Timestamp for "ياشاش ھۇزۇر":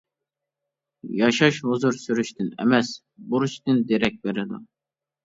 1.19-1.97